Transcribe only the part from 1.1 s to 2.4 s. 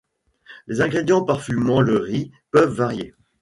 parfumant le riz